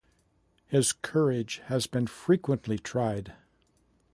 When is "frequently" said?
2.07-2.79